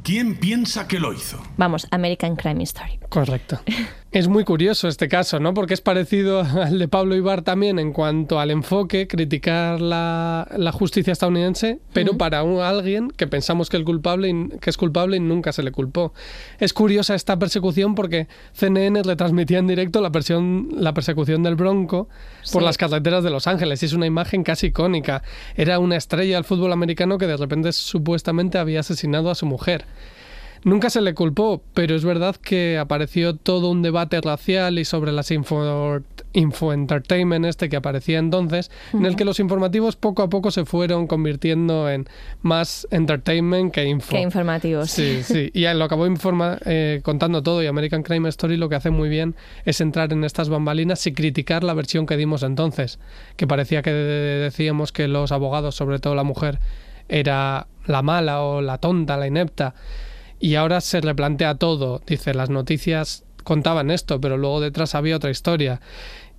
¿Quién 0.06 0.36
piensa 0.36 0.86
que 0.86 1.00
lo 1.00 1.12
hizo? 1.12 1.42
Vamos, 1.56 1.88
American 1.90 2.36
Crime 2.36 2.62
Story. 2.62 3.00
Correcto. 3.08 3.58
Es 4.12 4.28
muy 4.28 4.44
curioso 4.44 4.88
este 4.88 5.08
caso, 5.08 5.40
¿no? 5.40 5.52
Porque 5.52 5.74
es 5.74 5.80
parecido 5.82 6.40
al 6.62 6.78
de 6.78 6.88
Pablo 6.88 7.16
Ibar 7.16 7.42
también 7.42 7.78
en 7.78 7.92
cuanto 7.92 8.38
al 8.40 8.50
enfoque, 8.50 9.08
criticar 9.08 9.80
la, 9.80 10.48
la 10.56 10.72
justicia 10.72 11.12
estadounidense, 11.12 11.80
pero 11.92 12.16
para 12.16 12.42
un- 12.44 12.60
alguien 12.62 13.10
que 13.10 13.26
pensamos 13.26 13.68
que, 13.68 13.76
el 13.76 13.84
culpable, 13.84 14.48
que 14.60 14.70
es 14.70 14.76
culpable 14.78 15.16
y 15.18 15.20
nunca 15.20 15.52
se 15.52 15.62
le 15.62 15.70
culpó. 15.72 16.14
Es 16.60 16.72
curiosa 16.72 17.14
esta 17.14 17.38
persecución 17.38 17.94
porque 17.94 18.26
CNN 18.54 19.02
retransmitía 19.02 19.58
en 19.58 19.66
directo 19.66 20.00
la, 20.00 20.10
persión- 20.10 20.68
la 20.76 20.94
persecución 20.94 21.42
del 21.42 21.56
Bronco 21.56 22.08
por 22.52 22.62
Sí. 22.62 22.64
las 22.66 22.78
carreteras 22.78 23.22
de 23.24 23.30
Los 23.30 23.46
Ángeles 23.48 23.82
y 23.82 23.86
es 23.86 23.92
una 23.92 24.06
imagen 24.06 24.44
casi 24.44 24.68
icónica. 24.68 25.22
Era 25.56 25.78
una 25.78 25.96
estrella 25.96 26.36
del 26.36 26.44
fútbol 26.44 26.72
americano 26.72 27.18
que 27.18 27.26
de 27.26 27.36
repente 27.36 27.72
supuestamente 27.72 28.56
había 28.56 28.80
asesinado 28.80 29.30
a 29.30 29.34
su 29.34 29.44
mujer. 29.46 29.84
Nunca 30.66 30.90
se 30.90 31.00
le 31.00 31.14
culpó, 31.14 31.62
pero 31.74 31.94
es 31.94 32.04
verdad 32.04 32.34
que 32.34 32.76
apareció 32.76 33.36
todo 33.36 33.70
un 33.70 33.82
debate 33.82 34.20
racial 34.20 34.80
y 34.80 34.84
sobre 34.84 35.12
las 35.12 35.30
info, 35.30 36.00
info 36.32 36.72
entertainment 36.72 37.44
este 37.46 37.68
que 37.68 37.76
aparecía 37.76 38.18
entonces, 38.18 38.72
en 38.92 39.06
el 39.06 39.14
que 39.14 39.24
los 39.24 39.38
informativos 39.38 39.94
poco 39.94 40.24
a 40.24 40.28
poco 40.28 40.50
se 40.50 40.64
fueron 40.64 41.06
convirtiendo 41.06 41.88
en 41.88 42.08
más 42.42 42.88
entertainment 42.90 43.72
que 43.72 43.84
info. 43.84 44.10
Qué 44.10 44.20
informativos. 44.20 44.90
Sí, 44.90 45.22
sí. 45.22 45.52
Y 45.54 45.72
lo 45.72 45.84
acabó 45.84 46.04
informa, 46.08 46.58
eh, 46.64 47.00
contando 47.04 47.44
todo 47.44 47.62
y 47.62 47.68
American 47.68 48.02
Crime 48.02 48.28
Story 48.30 48.56
lo 48.56 48.68
que 48.68 48.74
hace 48.74 48.90
muy 48.90 49.08
bien 49.08 49.36
es 49.66 49.80
entrar 49.80 50.12
en 50.12 50.24
estas 50.24 50.48
bambalinas 50.48 51.06
y 51.06 51.12
criticar 51.12 51.62
la 51.62 51.74
versión 51.74 52.06
que 52.06 52.16
dimos 52.16 52.42
entonces, 52.42 52.98
que 53.36 53.46
parecía 53.46 53.82
que 53.82 53.92
de- 53.92 54.38
decíamos 54.40 54.90
que 54.90 55.06
los 55.06 55.30
abogados, 55.30 55.76
sobre 55.76 56.00
todo 56.00 56.16
la 56.16 56.24
mujer, 56.24 56.58
era 57.08 57.68
la 57.86 58.02
mala 58.02 58.42
o 58.42 58.60
la 58.62 58.78
tonta, 58.78 59.16
la 59.16 59.28
inepta. 59.28 59.76
Y 60.38 60.54
ahora 60.56 60.80
se 60.80 61.00
replantea 61.00 61.54
todo. 61.56 62.02
Dice, 62.06 62.34
las 62.34 62.50
noticias 62.50 63.24
contaban 63.44 63.90
esto, 63.90 64.20
pero 64.20 64.36
luego 64.36 64.60
detrás 64.60 64.94
había 64.94 65.16
otra 65.16 65.30
historia. 65.30 65.80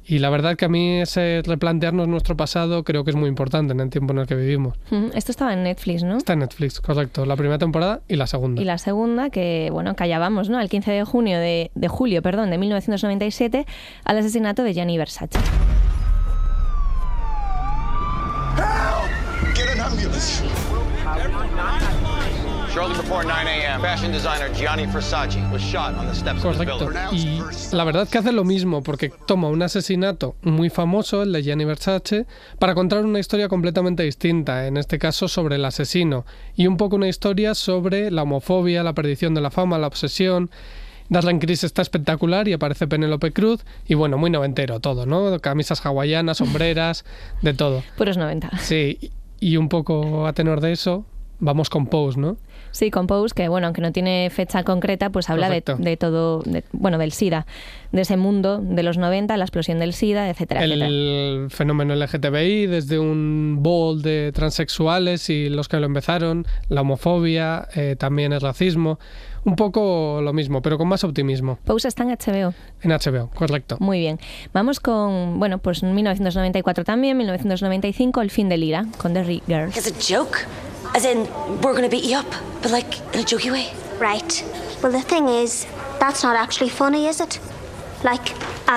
Y 0.10 0.20
la 0.20 0.30
verdad 0.30 0.56
que 0.56 0.66
a 0.66 0.70
mí 0.70 1.02
ese 1.02 1.42
replantearnos 1.46 2.08
nuestro 2.08 2.38
pasado 2.38 2.86
creo 2.86 3.04
que 3.04 3.12
es 3.12 3.18
muy 3.18 3.28
importante 3.28 3.74
en 3.74 3.82
el 3.82 3.90
tiempo 3.90 4.14
en 4.14 4.20
el 4.20 4.28
que 4.28 4.36
vivimos. 4.36 4.78
Esto 5.14 5.34
estaba 5.34 5.52
en 5.52 5.64
Netflix, 5.64 6.04
¿no? 6.04 6.18
Está 6.18 6.34
en 6.34 6.40
Netflix, 6.40 6.80
correcto. 6.80 7.26
La 7.26 7.36
primera 7.36 7.58
temporada 7.58 8.00
y 8.08 8.16
la 8.16 8.26
segunda. 8.26 8.62
Y 8.62 8.66
la 8.66 8.78
segunda, 8.78 9.30
que 9.30 9.68
bueno, 9.72 9.96
que 9.96 10.06
allá 10.06 10.18
vamos, 10.18 10.50
¿no? 10.50 10.62
El 10.62 10.70
15 10.70 10.92
de 10.92 11.04
junio 11.04 11.38
de, 11.40 11.72
de 11.76 11.88
julio, 11.90 12.22
perdón, 12.22 12.52
de 12.52 12.58
1997, 12.58 13.66
al 14.06 14.18
asesinato 14.18 14.64
de 14.64 14.74
Gianni 14.74 14.98
Versace. 14.98 15.38
Shortly 22.78 22.96
before 22.96 23.26
9 23.26 23.48
a.m., 23.48 23.82
fashion 23.82 24.12
designer 24.12 24.50
Gianni 24.54 24.86
Versace 24.86 25.42
was 25.52 25.64
shot 25.64 25.96
on 25.96 26.06
the 26.06 26.14
steps 26.14 26.46
of 26.46 26.52
his 26.52 26.58
Correcto. 26.60 26.86
building. 26.86 27.12
Y 27.12 27.76
la 27.76 27.84
verdad 27.84 28.08
que 28.08 28.20
hace 28.20 28.32
lo 28.32 28.44
mismo, 28.44 28.84
porque 28.84 29.10
toma 29.26 29.48
un 29.48 29.64
asesinato 29.64 30.36
muy 30.44 30.70
famoso, 30.70 31.24
el 31.24 31.32
de 31.32 31.42
Gianni 31.42 31.66
Versace, 31.66 32.28
para 32.60 32.76
contar 32.76 33.04
una 33.04 33.18
historia 33.18 33.50
completamente 33.50 34.04
distinta, 34.04 34.68
en 34.68 34.78
este 34.78 35.00
caso 35.00 35.28
sobre 35.28 35.56
el 35.56 35.66
asesino, 35.66 36.28
y 36.56 36.68
un 36.68 36.78
poco 36.78 36.98
una 36.98 37.08
historia 37.08 37.56
sobre 37.56 38.12
la 38.12 38.22
homofobia, 38.22 38.84
la 38.84 38.94
perdición 38.94 39.34
de 39.34 39.42
la 39.42 39.50
fama, 39.50 39.80
la 39.80 39.88
obsesión. 39.88 40.52
Darren 41.10 41.40
Criss 41.40 41.64
está 41.64 41.82
espectacular 41.82 42.48
y 42.48 42.54
aparece 42.54 42.86
Penélope 42.86 43.34
Cruz, 43.34 43.66
y 43.88 43.96
bueno, 43.96 44.20
muy 44.20 44.30
noventero 44.30 44.80
todo, 44.82 45.08
¿no? 45.08 45.40
Camisas 45.40 45.84
hawaianas, 45.84 46.38
sombreras, 46.38 47.06
de 47.42 47.56
todo. 47.56 47.82
Puros 47.98 48.18
90. 48.18 48.52
Sí, 48.60 49.10
y 49.40 49.58
un 49.58 49.68
poco 49.68 50.28
a 50.28 50.34
tenor 50.34 50.62
de 50.62 50.74
eso, 50.74 51.06
vamos 51.40 51.72
con 51.72 51.88
Pose, 51.88 52.20
¿no? 52.20 52.38
Sí, 52.72 52.92
Compose, 52.92 53.34
que 53.36 53.48
bueno, 53.50 53.68
aunque 53.68 53.82
no 53.82 53.92
tiene 53.92 54.30
fecha 54.30 54.64
concreta, 54.64 55.10
pues 55.10 55.30
habla 55.30 55.50
de, 55.50 55.64
de 55.78 55.98
todo, 55.98 56.42
de- 56.44 56.64
bueno, 56.72 56.98
del 56.98 57.12
SIDA, 57.12 57.46
de 57.92 58.02
ese 58.02 58.18
mundo 58.18 58.60
de 58.62 58.84
los 58.84 58.98
90, 58.98 59.36
la 59.38 59.44
explosión 59.44 59.80
del 59.80 59.94
SIDA, 59.94 60.30
etcétera, 60.30 60.64
etcétera. 60.64 60.88
el 60.88 61.48
fenómeno 61.50 61.96
LGTBI, 61.96 62.68
desde 62.68 63.00
un 63.00 63.58
ball 63.62 64.02
de 64.02 64.32
transexuales 64.34 65.30
y 65.30 65.50
los 65.50 65.68
que 65.68 65.78
lo 65.80 65.86
empezaron, 65.86 66.46
la 66.70 66.82
homofobia, 66.82 67.68
eh, 67.76 67.96
también 67.98 68.34
el 68.34 68.42
racismo, 68.42 69.00
un 69.46 69.56
poco 69.56 70.20
lo 70.22 70.34
mismo, 70.34 70.62
pero 70.62 70.78
con 70.78 70.90
más 70.90 71.04
optimismo. 71.06 71.58
Pose 71.64 71.88
está 71.88 72.04
en 72.04 72.10
HBO. 72.10 72.54
En 72.82 72.92
HBO, 72.92 73.30
correcto. 73.34 73.78
Muy 73.80 74.00
bien. 74.00 74.20
Vamos 74.54 74.82
con, 74.82 75.40
bueno, 75.40 75.60
pues 75.60 75.84
1994 75.84 76.84
también, 76.84 77.16
1995, 77.18 78.22
El 78.22 78.30
fin 78.30 78.50
del 78.50 78.64
ira, 78.64 78.86
con 78.98 79.14
The 79.14 79.24
Girls. 79.48 79.78
It's 79.78 79.88
a 79.88 79.94
joke. 80.18 80.40
As 80.98 81.06
in, 81.06 81.28
we're 81.62 81.76
gonna 81.76 81.90
beat 81.90 82.06
you 82.06 82.18
up, 82.18 82.26
but 82.64 82.72
like 82.72 83.00
in 83.14 83.20
a 83.20 83.24
jokey 83.24 83.52
way. 83.52 83.72
Right. 84.00 84.44
Well, 84.82 84.92
the 84.92 85.00
thing 85.00 85.28
is, 85.28 85.68
that's 86.00 86.24
not 86.24 86.36
actually 86.36 86.70
funny, 86.70 87.06
is 87.06 87.22
it? 87.22 87.40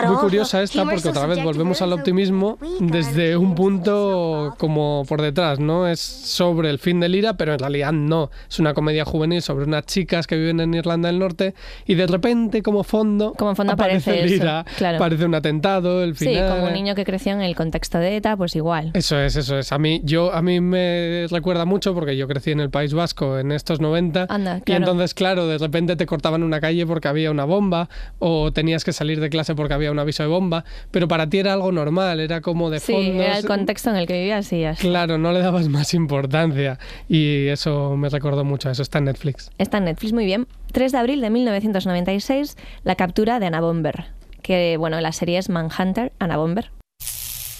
Muy 0.06 0.16
curiosa 0.16 0.62
esta 0.62 0.84
porque 0.84 1.08
otra 1.08 1.26
vez 1.26 1.42
volvemos 1.42 1.82
al 1.82 1.92
optimismo 1.92 2.58
desde 2.78 3.36
un 3.36 3.54
punto 3.54 4.54
como 4.56 5.04
por 5.08 5.20
detrás, 5.20 5.58
¿no? 5.58 5.88
Es 5.88 6.00
sobre 6.00 6.70
el 6.70 6.78
fin 6.78 7.00
del 7.00 7.14
ira, 7.14 7.34
pero 7.34 7.52
en 7.52 7.58
realidad 7.58 7.92
no. 7.92 8.30
Es 8.48 8.58
una 8.60 8.72
comedia 8.72 9.04
juvenil 9.04 9.42
sobre 9.42 9.64
unas 9.64 9.84
chicas 9.86 10.26
que 10.26 10.36
viven 10.36 10.60
en 10.60 10.74
Irlanda 10.74 11.08
del 11.08 11.18
Norte 11.18 11.54
y 11.86 11.96
de 11.96 12.06
repente 12.06 12.62
como 12.62 12.84
fondo, 12.84 13.34
Como 13.36 13.54
fondo 13.56 13.72
aparece 13.72 14.10
aparece 14.10 14.20
el 14.24 14.32
eso, 14.32 14.42
ira, 14.44 14.64
claro. 14.78 14.96
aparece 14.96 15.24
un 15.24 15.34
atentado, 15.34 16.02
el 16.04 16.16
Sí, 16.16 16.26
final. 16.28 16.50
como 16.50 16.66
un 16.68 16.72
niño 16.72 16.94
que 16.94 17.04
creció 17.04 17.32
en 17.32 17.42
el 17.42 17.56
contexto 17.56 17.98
de 17.98 18.16
ETA, 18.16 18.36
pues 18.36 18.54
igual. 18.56 18.92
Eso 18.94 19.18
es, 19.18 19.34
eso 19.36 19.58
es. 19.58 19.72
A 19.72 19.78
mí, 19.78 20.00
yo, 20.04 20.32
a 20.32 20.40
mí 20.40 20.60
me 20.60 21.26
recuerda 21.30 21.64
mucho 21.64 21.94
porque 21.94 22.16
yo 22.16 22.28
crecí 22.28 22.52
en 22.52 22.60
el 22.60 22.70
País 22.70 22.94
Vasco 22.94 23.38
en 23.38 23.50
estos 23.52 23.80
90 23.80 24.26
Anda, 24.28 24.58
y 24.58 24.60
claro. 24.62 24.84
entonces, 24.84 25.14
claro, 25.14 25.46
de 25.48 25.58
repente 25.58 25.96
te 25.96 26.06
cortaban 26.06 26.42
una 26.44 26.60
calle 26.60 26.86
porque 26.86 27.08
había 27.08 27.30
una 27.32 27.44
bomba 27.44 27.88
o 28.20 28.52
tenías 28.52 28.84
que 28.84 28.92
salir 28.92 29.09
de 29.18 29.30
clase 29.30 29.54
porque 29.56 29.74
había 29.74 29.90
un 29.90 29.98
aviso 29.98 30.22
de 30.22 30.28
bomba, 30.28 30.64
pero 30.90 31.08
para 31.08 31.28
ti 31.28 31.38
era 31.38 31.54
algo 31.54 31.72
normal, 31.72 32.20
era 32.20 32.40
como 32.40 32.70
de 32.70 32.78
Sí, 32.78 32.92
fondo. 32.92 33.22
era 33.22 33.38
el 33.38 33.46
contexto 33.46 33.90
en 33.90 33.96
el 33.96 34.06
que 34.06 34.12
vivías 34.12 34.52
y 34.52 34.60
ya 34.60 34.70
está. 34.72 34.82
Claro, 34.82 35.18
no 35.18 35.32
le 35.32 35.40
dabas 35.40 35.68
más 35.68 35.94
importancia 35.94 36.78
y 37.08 37.46
eso 37.48 37.96
me 37.96 38.08
recordó 38.10 38.44
mucho 38.44 38.68
a 38.68 38.72
eso. 38.72 38.82
Está 38.82 38.98
en 38.98 39.06
Netflix. 39.06 39.50
Está 39.58 39.78
en 39.78 39.86
Netflix 39.86 40.12
muy 40.12 40.26
bien. 40.26 40.46
3 40.72 40.92
de 40.92 40.98
abril 40.98 41.20
de 41.20 41.30
1996, 41.30 42.56
la 42.84 42.94
captura 42.94 43.40
de 43.40 43.46
Anna 43.46 43.60
Bomber. 43.60 44.06
Que, 44.42 44.76
bueno, 44.78 45.00
la 45.00 45.12
serie 45.12 45.38
es 45.38 45.48
Manhunter, 45.48 46.12
Anna 46.18 46.36
Bomber. 46.36 46.70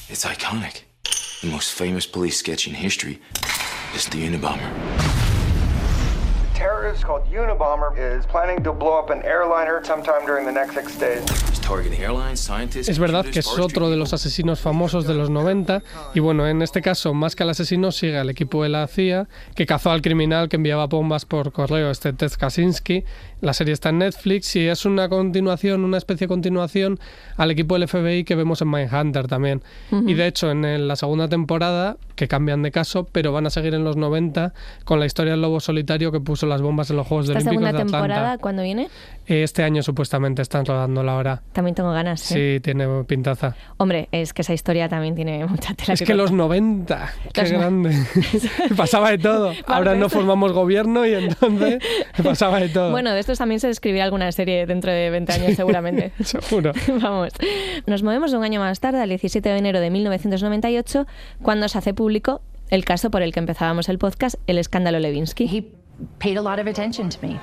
It's 0.09 0.25
iconic. 0.25 0.85
The 1.41 1.49
most 1.49 1.73
famous 1.73 2.07
police 2.07 2.37
sketch 2.39 2.67
in 2.69 2.75
history 2.75 3.19
is 3.97 4.07
the 4.11 4.19
Unabomber. 4.29 5.10
Terrorist 6.81 7.05
called 7.05 7.25
Unabomber 7.31 7.93
is 7.97 8.27
planning 8.27 8.63
to 8.63 8.73
blow 8.73 8.99
up 8.99 9.11
an 9.11 9.23
airliner 9.25 9.85
sometime 9.85 10.25
during 10.27 10.47
the 10.47 10.53
next 10.53 10.75
six 10.75 10.99
days. 10.99 11.51
Es 12.75 12.99
verdad 12.99 13.27
que 13.27 13.39
es 13.39 13.59
otro 13.59 13.91
de 13.91 13.97
los 13.97 14.13
asesinos 14.13 14.59
famosos 14.59 15.07
de 15.07 15.15
los 15.15 15.31
90 15.31 15.83
y 16.15 16.19
bueno, 16.19 16.49
en 16.49 16.63
este 16.63 16.83
caso, 16.83 17.15
más 17.15 17.37
que 17.37 17.45
al 17.45 17.51
asesino, 17.51 17.93
sigue 17.93 18.19
al 18.19 18.29
equipo 18.29 18.65
de 18.65 18.71
la 18.71 18.89
CIA 18.89 19.29
que 19.55 19.67
cazó 19.67 19.93
al 19.93 20.03
criminal 20.03 20.49
que 20.49 20.57
enviaba 20.57 20.87
bombas 20.87 21.27
por 21.27 21.53
correo, 21.53 21.93
este 21.93 22.13
Ted 22.13 22.33
Kaczynski. 22.37 23.05
La 23.41 23.55
serie 23.55 23.73
está 23.73 23.91
en 23.91 23.99
Netflix 23.99 24.57
y 24.57 24.67
es 24.67 24.85
una 24.85 25.09
continuación, 25.09 25.85
una 25.85 25.97
especie 25.97 26.27
de 26.27 26.29
continuación 26.29 26.99
al 27.37 27.53
equipo 27.53 27.79
del 27.79 27.87
FBI 27.89 28.25
que 28.25 28.35
vemos 28.35 28.61
en 28.63 28.71
Mindhunter 28.71 29.29
también. 29.29 29.63
Ujú. 29.93 30.09
Y 30.09 30.15
de 30.15 30.27
hecho, 30.27 30.51
en 30.51 30.89
la 30.89 30.97
segunda 30.97 31.29
temporada, 31.29 31.97
que 32.17 32.29
cambian 32.29 32.63
de 32.63 32.71
caso, 32.71 33.09
pero 33.11 33.33
van 33.33 33.47
a 33.47 33.51
seguir 33.51 33.75
en 33.75 33.85
los 33.85 33.97
90 33.97 34.53
con 34.85 35.01
la 35.01 35.07
historia 35.07 35.33
del 35.33 35.41
lobo 35.41 35.61
solitario 35.61 36.13
que 36.13 36.21
puso 36.21 36.47
las 36.47 36.61
bombas 36.61 36.70
en 36.71 36.97
los 36.97 37.07
Juegos 37.07 37.29
Esta 37.29 37.39
Olímpicos 37.39 37.45
segunda 37.53 37.73
de 37.73 37.77
Atlanta. 37.79 37.99
temporada, 37.99 38.39
¿cuándo 38.39 38.63
viene? 38.63 38.89
Este 39.27 39.63
año 39.63 39.83
supuestamente 39.83 40.43
están 40.43 40.65
rodándola 40.67 41.13
ahora. 41.13 41.43
También 41.53 41.75
tengo 41.75 41.93
ganas. 41.93 42.31
¿eh? 42.33 42.57
Sí, 42.57 42.61
tiene 42.61 42.87
pintaza. 43.05 43.55
Hombre, 43.77 44.09
es 44.11 44.33
que 44.33 44.43
esa 44.43 44.53
historia 44.55 44.89
también 44.89 45.15
tiene 45.15 45.45
mucha 45.47 45.73
tela. 45.75 45.95
Es 45.95 46.03
que 46.03 46.15
los 46.15 46.33
90, 46.33 47.13
qué 47.33 47.43
Los 47.43 47.53
no- 47.53 47.59
grande. 47.59 47.97
pasaba 48.77 49.11
de 49.11 49.19
todo. 49.19 49.53
Ahora 49.67 49.95
no 49.95 50.09
formamos 50.09 50.53
gobierno 50.53 51.07
y 51.07 51.15
entonces 51.15 51.81
pasaba 52.25 52.59
de 52.61 52.69
todo. 52.71 52.91
Bueno, 52.91 53.13
de 53.13 53.21
estos 53.21 53.39
también 53.39 53.61
se 53.61 53.71
escribirá 53.71 54.05
alguna 54.05 54.33
serie 54.33 54.67
dentro 54.67 54.91
de 54.91 55.11
20 55.11 55.33
años 55.33 55.55
seguramente. 55.57 56.13
Seguro. 56.25 56.73
Vamos. 57.01 57.33
Nos 57.87 58.03
movemos 58.03 58.33
un 58.33 58.43
año 58.43 58.59
más 58.61 58.81
tarde, 58.81 59.01
al 59.01 59.09
17 59.11 59.49
de 59.49 59.59
enero 59.59 59.81
de 59.81 59.91
1998, 59.91 61.07
cuando 61.43 61.69
se 61.69 61.79
hace 61.79 61.95
público 61.95 62.41
el 62.71 62.85
caso 62.85 63.11
por 63.11 63.23
el 63.23 63.33
que 63.33 63.41
empezábamos 63.41 63.89
el 63.89 63.99
podcast, 63.99 64.37
el 64.47 64.57
escándalo 64.59 64.99
Levinsky. 65.01 65.73
Paid 66.19 66.37
a 66.37 66.43
lot 66.43 66.59
of 66.59 66.67
attention 66.67 67.09
to 67.11 67.27
me. 67.27 67.39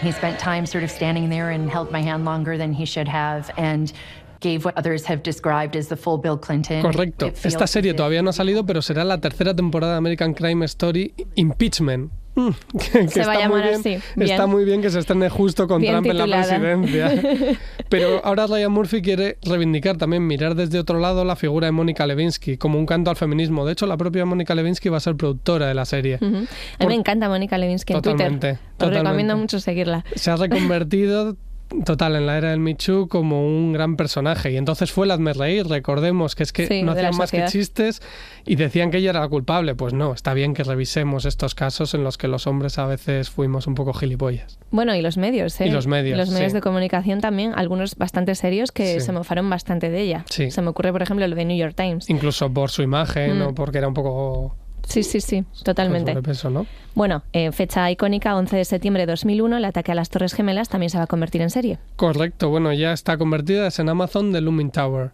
He 0.00 0.12
spent 0.12 0.38
time 0.38 0.66
sort 0.66 0.84
of 0.84 0.90
standing 0.90 1.30
there 1.30 1.50
and 1.50 1.70
held 1.70 1.90
my 1.90 2.02
hand 2.02 2.24
longer 2.24 2.58
than 2.58 2.72
he 2.72 2.84
should 2.84 3.08
have 3.08 3.50
and 3.56 3.92
gave 4.40 4.64
what 4.64 4.76
others 4.76 5.04
have 5.06 5.22
described 5.22 5.76
as 5.76 5.88
the 5.88 5.96
full 5.96 6.18
Bill 6.18 6.36
Clinton. 6.36 6.82
Correcto. 6.82 7.32
Esta 7.42 7.66
serie 7.66 7.94
todavía 7.94 8.22
no 8.22 8.30
ha 8.30 8.32
salido, 8.34 8.66
pero 8.66 8.82
será 8.82 9.04
la 9.04 9.18
tercera 9.18 9.54
temporada 9.54 9.92
de 9.92 9.98
American 9.98 10.34
Crime 10.34 10.64
Story 10.66 11.14
Impeachment. 11.36 12.12
Mm, 12.36 12.48
que- 12.78 13.00
que 13.00 13.08
Se 13.08 13.24
va 13.24 13.32
a 13.32 13.38
llamar 13.40 13.62
bien, 13.64 13.74
así. 13.80 13.98
Bien. 14.14 14.30
Está 14.30 14.46
muy 14.46 14.64
bien 14.64 14.82
que 14.82 14.90
se 14.90 14.98
estrene 14.98 15.28
justo 15.28 15.66
con 15.66 15.80
Bien 15.80 15.94
Trump 15.94 16.06
en 16.06 16.18
la 16.18 16.24
presidencia. 16.26 17.22
Pero 17.88 18.20
ahora 18.24 18.46
Ryan 18.46 18.70
Murphy 18.72 19.00
quiere 19.02 19.38
reivindicar 19.42 19.96
también, 19.96 20.26
mirar 20.26 20.54
desde 20.54 20.78
otro 20.78 20.98
lado 21.00 21.24
la 21.24 21.34
figura 21.36 21.66
de 21.66 21.72
Mónica 21.72 22.06
Lewinsky, 22.06 22.56
como 22.56 22.78
un 22.78 22.86
canto 22.86 23.10
al 23.10 23.16
feminismo. 23.16 23.64
De 23.64 23.72
hecho, 23.72 23.86
la 23.86 23.96
propia 23.96 24.24
Mónica 24.24 24.54
Lewinsky 24.54 24.88
va 24.88 24.96
a 24.98 25.00
ser 25.00 25.16
productora 25.16 25.66
de 25.68 25.74
la 25.74 25.84
serie. 25.84 26.16
A 26.20 26.24
mí 26.26 26.46
me 26.86 26.94
encanta 26.94 27.28
Mónica 27.28 27.56
Lewinsky 27.58 27.92
en 27.94 28.02
Totalmente, 28.02 28.58
Twitter. 28.76 28.98
Os 28.98 29.02
recomiendo 29.04 29.36
mucho 29.36 29.58
seguirla. 29.60 30.04
Se 30.14 30.30
ha 30.30 30.36
reconvertido 30.36 31.36
total 31.84 32.16
en 32.16 32.26
la 32.26 32.38
era 32.38 32.50
del 32.50 32.76
Too 32.76 33.08
como 33.08 33.46
un 33.46 33.72
gran 33.72 33.96
personaje. 33.96 34.52
Y 34.52 34.56
entonces 34.56 34.92
fue 34.92 35.06
el 35.06 35.10
hazme 35.12 35.32
reír. 35.32 35.66
Recordemos 35.66 36.34
que 36.34 36.42
es 36.42 36.52
que 36.52 36.66
Sí, 36.66 36.82
no 36.82 36.92
hacían 36.92 37.16
más 37.16 37.30
que 37.30 37.44
chistes 37.46 38.02
y 38.44 38.56
decían 38.56 38.90
que 38.90 38.98
ella 38.98 39.10
era 39.10 39.20
la 39.20 39.28
culpable. 39.28 39.74
Pues 39.74 39.92
no, 39.92 40.12
está 40.12 40.34
bien 40.34 40.54
que 40.54 40.62
revisemos 40.64 41.24
estos 41.24 41.54
casos 41.54 41.94
en 41.94 42.04
los 42.04 42.18
que 42.18 42.28
los 42.28 42.46
hombres 42.46 42.78
a 42.78 42.86
veces 42.86 43.30
fuimos 43.30 43.66
un 43.66 43.74
poco 43.74 43.92
gilipollas. 43.92 44.58
Bueno, 44.70 44.94
y 44.94 45.02
los 45.02 45.16
medios, 45.16 45.60
¿eh? 45.60 45.66
Y 45.66 45.70
los 45.70 45.86
medios, 45.86 46.16
Los 46.18 46.30
medios 46.30 46.52
sí. 46.52 46.56
de 46.56 46.60
comunicación 46.60 47.20
también, 47.20 47.52
algunos 47.56 47.96
bastante 47.96 48.34
serios 48.34 48.72
que 48.72 49.00
Sí. 49.00 49.06
se 49.06 49.12
mofaron 49.12 49.48
bastante 49.50 49.90
de 49.90 50.00
ella. 50.00 50.24
Se 50.28 50.62
me 50.62 50.68
ocurre, 50.68 50.92
por 50.92 51.02
ejemplo, 51.02 51.26
lo 51.26 51.34
de 51.36 51.44
New 51.44 51.56
York 51.56 51.74
Times. 51.76 52.08
Incluso 52.10 52.52
por 52.52 52.70
su 52.70 52.82
imagen 52.82 53.38
Mm. 53.38 53.42
o 53.42 53.54
porque 53.54 53.78
era 53.78 53.88
un 53.88 53.94
poco 53.94 54.56
Sí, 54.86 55.02
sí, 55.02 55.20
sí, 55.20 55.44
totalmente. 55.64 56.12
sobrepeso, 56.12 56.48
¿no? 56.48 56.66
Bueno, 56.94 57.22
eh, 57.32 57.50
fecha 57.52 57.90
icónica, 57.90 58.36
11 58.36 58.56
de 58.56 58.64
septiembre 58.64 59.02
de 59.04 59.12
2001, 59.12 59.56
el 59.58 59.64
ataque 59.64 59.92
a 59.92 59.94
las 59.94 60.08
Torres 60.10 60.32
Gemelas 60.32 60.68
también 60.68 60.90
se 60.90 60.96
va 60.98 61.04
a 61.04 61.06
convertir 61.06 61.42
en 61.42 61.50
serie. 61.50 61.78
Correcto, 61.96 62.48
bueno, 62.48 62.72
ya 62.72 62.92
está 62.92 63.18
convertida, 63.18 63.66
es 63.66 63.78
en 63.78 63.88
Amazon 63.88 64.32
de 64.32 64.40
Looming 64.40 64.70
Tower. 64.70 65.10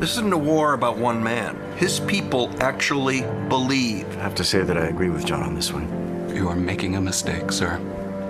This 0.00 0.12
isn't 0.12 0.32
a 0.32 0.38
war 0.38 0.74
about 0.74 0.96
one 0.96 1.22
man. 1.22 1.56
His 1.76 2.00
people 2.00 2.48
actually 2.60 3.24
believe. 3.48 4.06
I 4.18 4.22
have 4.22 4.36
to 4.36 4.44
say 4.44 4.62
that 4.62 4.76
I 4.76 4.86
agree 4.86 5.10
with 5.10 5.24
John 5.26 5.42
on 5.42 5.56
this 5.56 5.72
one. 5.72 5.88
You 6.34 6.48
are 6.48 6.56
making 6.56 6.94
a 6.94 7.00
mistake, 7.00 7.50
sir. 7.50 7.80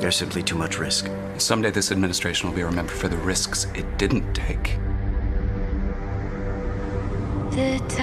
There's 0.00 0.17
simply 0.17 0.43
too 0.43 0.57
much 0.57 0.78
risk. 0.78 1.11
Someday 1.37 1.71
this 1.71 1.93
administration 1.93 2.49
will 2.49 2.57
be 2.57 2.62
remembered 2.62 2.97
for 2.97 3.09
the 3.09 3.19
risks 3.19 3.67
it 3.75 3.85
didn't 3.99 4.33
take. 4.33 4.78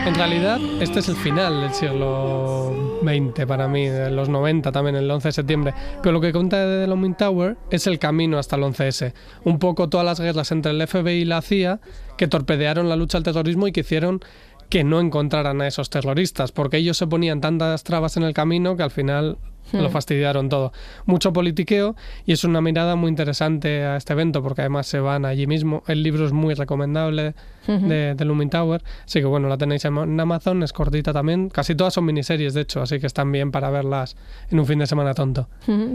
En 0.05 0.13
realidad, 0.15 0.59
este 0.81 0.99
es 0.99 1.09
el 1.09 1.15
final 1.15 1.61
del 1.61 1.73
siglo 1.73 2.99
XX 3.01 3.45
para 3.45 3.67
mí, 3.67 3.87
de 3.87 4.11
los 4.11 4.29
90 4.29 4.71
también, 4.71 4.95
el 4.95 5.09
11 5.09 5.29
de 5.29 5.31
septiembre. 5.31 5.73
Pero 6.03 6.13
lo 6.13 6.21
que 6.21 6.31
cuenta 6.31 6.65
de 6.65 6.85
Looming 6.87 7.15
Tower 7.15 7.57
es 7.71 7.87
el 7.87 7.97
camino 7.97 8.37
hasta 8.37 8.55
el 8.55 8.63
11S. 8.63 9.13
Un 9.43 9.57
poco 9.59 9.89
todas 9.89 10.05
las 10.05 10.19
guerras 10.19 10.51
entre 10.51 10.71
el 10.71 10.87
FBI 10.87 11.21
y 11.21 11.25
la 11.25 11.41
CIA 11.41 11.79
que 12.17 12.27
torpedearon 12.27 12.87
la 12.89 12.95
lucha 12.95 13.17
al 13.17 13.23
terrorismo 13.23 13.67
y 13.67 13.71
que 13.71 13.81
hicieron 13.81 14.21
que 14.69 14.83
no 14.83 14.99
encontraran 14.99 15.61
a 15.61 15.67
esos 15.67 15.89
terroristas, 15.89 16.51
porque 16.51 16.77
ellos 16.77 16.97
se 16.97 17.07
ponían 17.07 17.41
tantas 17.41 17.83
trabas 17.83 18.17
en 18.17 18.23
el 18.23 18.33
camino 18.33 18.75
que 18.75 18.83
al 18.83 18.91
final 18.91 19.37
Hmm. 19.71 19.77
lo 19.77 19.89
fastidiaron 19.89 20.49
todo. 20.49 20.71
Mucho 21.05 21.33
politiqueo 21.33 21.95
y 22.25 22.33
es 22.33 22.43
una 22.43 22.61
mirada 22.61 22.95
muy 22.95 23.09
interesante 23.09 23.83
a 23.83 23.97
este 23.97 24.13
evento, 24.13 24.43
porque 24.43 24.61
además 24.61 24.87
se 24.87 24.99
van 24.99 25.25
allí 25.25 25.47
mismo. 25.47 25.83
El 25.87 26.03
libro 26.03 26.25
es 26.25 26.31
muy 26.31 26.53
recomendable 26.53 27.33
de, 27.67 28.13
de 28.13 28.25
Looming 28.25 28.49
Tower, 28.49 28.83
así 29.05 29.19
que 29.19 29.25
bueno, 29.25 29.47
la 29.49 29.57
tenéis 29.57 29.85
en 29.85 30.19
Amazon, 30.19 30.61
es 30.63 30.71
cortita 30.71 31.13
también. 31.13 31.49
Casi 31.49 31.73
todas 31.75 31.93
son 31.93 32.05
miniseries, 32.05 32.53
de 32.53 32.61
hecho, 32.61 32.81
así 32.81 32.99
que 32.99 33.07
están 33.07 33.31
bien 33.31 33.51
para 33.51 33.69
verlas 33.69 34.15
en 34.51 34.59
un 34.59 34.65
fin 34.65 34.79
de 34.79 34.87
semana 34.87 35.13
tonto. 35.13 35.47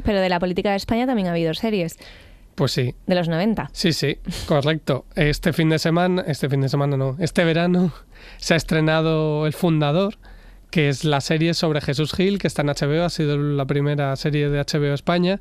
Pero 0.04 0.20
de 0.20 0.28
la 0.28 0.40
política 0.40 0.70
de 0.70 0.76
España 0.76 1.06
también 1.06 1.28
ha 1.28 1.30
habido 1.30 1.54
series, 1.54 1.96
Pues 2.56 2.72
sí, 2.72 2.94
de 3.06 3.14
los 3.14 3.28
90. 3.28 3.70
Sí, 3.72 3.92
sí, 3.92 4.18
correcto. 4.46 5.04
Este 5.14 5.52
fin 5.52 5.68
de 5.70 5.78
semana, 5.78 6.24
este 6.26 6.48
fin 6.48 6.60
de 6.60 6.68
semana 6.68 6.96
no, 6.96 7.16
este 7.20 7.44
verano 7.44 7.92
se 8.38 8.54
ha 8.54 8.56
estrenado 8.56 9.46
El 9.46 9.52
Fundador, 9.52 10.16
que 10.70 10.88
es 10.88 11.04
la 11.04 11.20
serie 11.20 11.54
sobre 11.54 11.80
Jesús 11.80 12.12
Gil, 12.12 12.38
que 12.38 12.46
está 12.46 12.62
en 12.62 12.68
HBO, 12.68 13.04
ha 13.04 13.10
sido 13.10 13.36
la 13.36 13.66
primera 13.66 14.14
serie 14.16 14.48
de 14.48 14.58
HBO 14.58 14.94
España. 14.94 15.40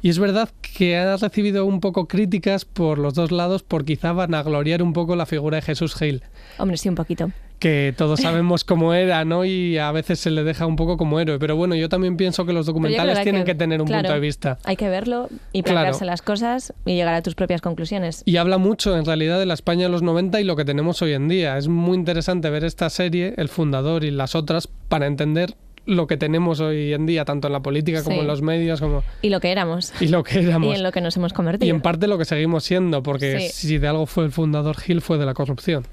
Y 0.00 0.08
es 0.08 0.18
verdad 0.18 0.50
que 0.60 0.96
ha 0.96 1.16
recibido 1.16 1.64
un 1.64 1.80
poco 1.80 2.08
críticas 2.08 2.64
por 2.64 2.98
los 2.98 3.14
dos 3.14 3.30
lados 3.30 3.62
por 3.62 3.84
quizá 3.84 4.12
vanagloriar 4.12 4.82
un 4.82 4.92
poco 4.92 5.14
la 5.14 5.26
figura 5.26 5.56
de 5.56 5.62
Jesús 5.62 5.94
Gil, 5.94 6.22
Hombre, 6.58 6.76
sí, 6.76 6.88
un 6.88 6.96
poquito. 6.96 7.30
Que 7.62 7.94
todos 7.96 8.18
sabemos 8.20 8.64
cómo 8.64 8.92
era, 8.92 9.24
¿no? 9.24 9.44
Y 9.44 9.78
a 9.78 9.92
veces 9.92 10.18
se 10.18 10.30
le 10.30 10.42
deja 10.42 10.66
un 10.66 10.74
poco 10.74 10.96
como 10.96 11.20
héroe. 11.20 11.38
Pero 11.38 11.54
bueno, 11.54 11.76
yo 11.76 11.88
también 11.88 12.16
pienso 12.16 12.44
que 12.44 12.52
los 12.52 12.66
documentales 12.66 13.22
tienen 13.22 13.44
que, 13.44 13.54
tener 13.54 13.80
un 13.80 13.86
claro, 13.86 14.02
punto 14.02 14.14
de 14.14 14.20
vista. 14.20 14.58
Hay 14.64 14.74
que 14.76 14.88
verlo 14.88 15.28
y 15.52 15.62
Claro. 15.62 15.76
plantearse 15.76 16.04
las 16.04 16.22
cosas 16.22 16.74
y 16.84 16.96
llegar 16.96 17.14
a 17.14 17.22
tus 17.22 17.36
propias 17.36 17.60
conclusiones. 17.60 18.22
Y 18.26 18.36
habla 18.38 18.58
mucho 18.58 18.96
en 18.98 19.04
realidad 19.04 19.38
de 19.38 19.46
la 19.46 19.54
España 19.54 19.84
de 19.84 19.88
los 19.90 20.02
90 20.02 20.40
y 20.40 20.44
lo 20.44 20.56
que 20.56 20.64
tenemos 20.64 21.00
hoy 21.02 21.12
en 21.12 21.28
día. 21.28 21.56
Es 21.56 21.68
muy 21.68 21.96
interesante 21.96 22.50
ver 22.50 22.64
esta 22.64 22.90
serie, 22.90 23.34
El 23.36 23.48
Fundador 23.48 24.02
y 24.04 24.10
las 24.10 24.34
otras, 24.34 24.66
para 24.88 25.06
entender 25.06 25.54
lo 25.86 26.06
que 26.06 26.16
tenemos 26.16 26.60
hoy 26.60 26.92
en 26.92 27.06
día, 27.06 27.24
tanto 27.24 27.46
en 27.48 27.52
la 27.52 27.60
política 27.60 28.02
como 28.02 28.16
Sí. 28.16 28.20
en 28.22 28.26
los 28.26 28.42
medios, 28.42 28.80
como 28.80 29.02
Y 29.20 29.30
lo 29.30 29.40
que 29.40 29.50
éramos. 29.52 29.92
y 30.00 30.08
lo 30.08 30.22
que 30.24 30.40
éramos. 30.40 30.72
Y 30.72 30.76
en 30.76 30.82
lo 30.82 30.92
que 30.92 31.00
nos 31.00 31.16
hemos 31.16 31.32
Y 31.32 31.34
convertido. 31.34 31.74
en 31.74 31.80
parte 31.80 32.06
lo 32.08 32.18
que 32.18 32.24
seguimos 32.24 32.64
siendo, 32.64 33.02
porque 33.02 33.40
Sí. 33.50 33.68
si 33.68 33.78
de 33.78 33.88
algo 33.88 34.06
fue 34.06 34.24
el 34.24 34.32
fundador 34.32 34.76
Gil 34.78 35.00
fue 35.00 35.18
de 35.18 35.26
la 35.26 35.34
corrupción. 35.34 35.84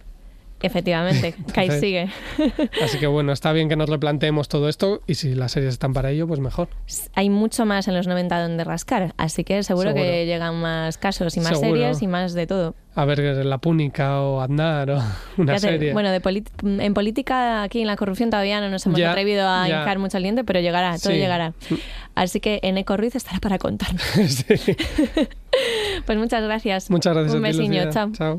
Efectivamente, 0.61 1.35
Kai 1.53 1.71
sigue. 1.79 2.09
Así 2.83 2.97
que 2.99 3.07
bueno, 3.07 3.31
está 3.31 3.51
bien 3.53 3.69
que 3.69 3.75
nos 3.75 3.89
replanteemos 3.89 4.49
todo 4.49 4.67
esto 4.69 5.01
y 5.07 5.15
si 5.15 5.33
las 5.35 5.53
series 5.53 5.73
están 5.73 5.93
para 5.93 6.11
ello, 6.11 6.27
pues 6.27 6.39
mejor. 6.39 6.67
Hay 7.15 7.29
mucho 7.29 7.65
más 7.65 7.87
en 7.87 7.95
los 7.95 8.07
90 8.07 8.41
donde 8.41 8.63
rascar, 8.63 9.13
así 9.17 9.43
que 9.43 9.63
seguro, 9.63 9.91
Seguro. 9.91 10.03
que 10.05 10.25
llegan 10.25 10.55
más 10.61 10.97
casos 10.97 11.35
y 11.37 11.39
más 11.39 11.49
Seguro. 11.59 11.69
series 11.79 12.01
y 12.01 12.07
más 12.07 12.33
de 12.33 12.47
todo. 12.47 12.75
A 12.95 13.05
ver, 13.05 13.19
La 13.45 13.59
Púnica 13.59 14.21
o 14.21 14.41
Aznar 14.41 14.89
o 14.91 14.95
una 15.37 15.53
Fíjate, 15.55 15.59
serie. 15.59 15.93
Bueno, 15.93 16.09
de 16.11 16.21
en 16.83 16.93
política, 16.93 17.63
aquí 17.63 17.79
en 17.81 17.87
la 17.87 17.95
corrupción 17.95 18.29
todavía 18.29 18.59
no 18.59 18.69
nos 18.69 18.85
hemos 18.85 18.99
Ya, 18.99 19.11
atrevido 19.11 19.47
a 19.47 19.67
ya. 19.67 19.79
hincar 19.79 19.99
mucho 19.99 20.17
el 20.17 20.23
diente, 20.23 20.43
pero 20.43 20.59
llegará, 20.59 20.97
todo 20.97 21.13
Sí. 21.13 21.19
llegará. 21.19 21.53
Así 22.15 22.41
que 22.41 22.59
Eneco 22.63 22.97
Ruiz 22.97 23.15
estará 23.15 23.39
para 23.39 23.57
contarnos. 23.59 24.03
pues 26.05 26.17
muchas 26.17 26.43
gracias. 26.43 26.89
Muchas 26.89 27.13
gracias 27.13 27.35
Un 27.35 27.45
a 27.45 27.49
ti, 27.51 27.57
besiño, 27.57 27.85
Lucía. 27.85 28.09
chao. 28.11 28.37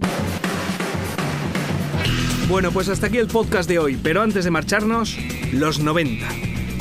Bueno, 2.50 2.72
pues 2.72 2.88
hasta 2.88 3.06
aquí 3.06 3.18
el 3.18 3.28
podcast 3.28 3.68
de 3.68 3.78
hoy, 3.78 3.96
pero 3.96 4.22
antes 4.22 4.44
de 4.44 4.50
marcharnos, 4.50 5.16
los 5.52 5.78
90. 5.78 6.26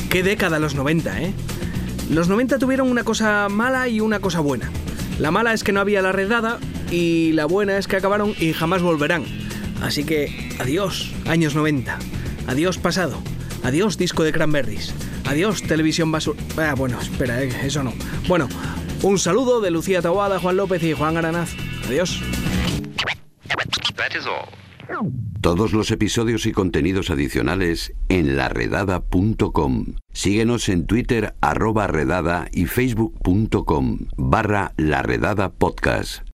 Qué 0.09 0.23
década 0.23 0.57
los 0.57 0.73
90, 0.73 1.21
¿eh? 1.21 1.31
Los 2.09 2.27
90 2.27 2.57
tuvieron 2.57 2.89
una 2.89 3.03
cosa 3.03 3.47
mala 3.49 3.87
y 3.87 4.01
una 4.01 4.19
cosa 4.19 4.39
buena. 4.39 4.71
La 5.19 5.29
mala 5.29 5.53
es 5.53 5.63
que 5.63 5.71
no 5.71 5.79
había 5.79 6.01
la 6.01 6.11
redada 6.11 6.57
y 6.89 7.33
la 7.33 7.45
buena 7.45 7.77
es 7.77 7.87
que 7.87 7.97
acabaron 7.97 8.33
y 8.39 8.51
jamás 8.53 8.81
volverán. 8.81 9.25
Así 9.83 10.03
que 10.05 10.57
adiós, 10.59 11.13
años 11.27 11.53
90. 11.53 11.99
Adiós 12.47 12.79
pasado. 12.79 13.21
Adiós 13.63 13.95
disco 13.99 14.23
de 14.23 14.31
Cranberries. 14.31 14.91
Adiós 15.27 15.61
televisión 15.61 16.11
basura. 16.11 16.41
Ah, 16.57 16.73
bueno, 16.75 16.99
espera, 16.99 17.43
eh, 17.43 17.55
eso 17.63 17.83
no. 17.83 17.93
Bueno, 18.27 18.49
un 19.03 19.19
saludo 19.19 19.61
de 19.61 19.69
Lucía 19.69 20.01
Taboada, 20.01 20.39
Juan 20.39 20.57
López 20.57 20.81
y 20.81 20.93
Juan 20.93 21.15
Aranaz. 21.17 21.51
Adiós. 21.87 22.23
Todos 25.41 25.71
los 25.71 25.89
episodios 25.91 26.45
y 26.45 26.51
contenidos 26.51 27.09
adicionales 27.09 27.93
en 28.09 28.35
laredada.com. 28.35 29.95
Síguenos 30.11 30.67
en 30.67 30.85
Twitter 30.85 31.33
arroba 31.39 31.87
redada 31.87 32.49
y 32.51 32.65
facebook.com 32.65 33.99
barra 34.17 34.73
laredada 34.75 35.49
podcast. 35.49 36.28